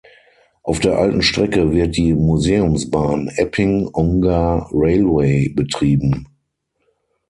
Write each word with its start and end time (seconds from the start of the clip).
Auf 0.63 0.79
der 0.79 0.97
alten 0.97 1.21
Strecke 1.21 1.71
wird 1.73 1.95
die 1.95 2.15
Museumsbahn 2.15 3.27
Epping 3.35 3.87
Ongar 3.93 4.67
Railway 4.73 5.49
betrieben. 5.49 6.27